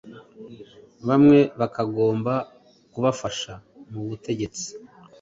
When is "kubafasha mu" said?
2.91-4.01